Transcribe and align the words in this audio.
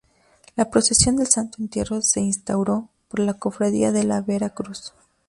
La 0.55 0.71
Procesión 0.71 1.15
del 1.17 1.27
Santo 1.27 1.61
Entierro 1.61 2.01
se 2.01 2.21
instauró 2.21 2.89
por 3.07 3.19
la 3.19 3.35
Cofradía 3.35 3.91
de 3.91 4.03
la 4.03 4.19
Vera 4.21 4.49
Cruz. 4.49 4.95